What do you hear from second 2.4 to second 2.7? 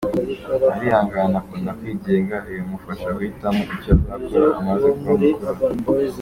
ibi